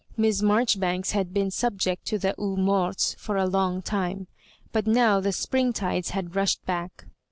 [0.17, 4.25] Miss Marjori banks had been subject to the eaux mortes for a long time;
[4.71, 7.05] bat now the springtides had rushed back.